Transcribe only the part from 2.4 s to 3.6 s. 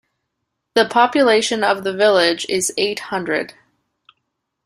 is eight hundred.